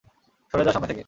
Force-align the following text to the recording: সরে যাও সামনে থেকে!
সরে 0.53 0.63
যাও 0.65 0.73
সামনে 0.75 0.89
থেকে! 0.89 0.99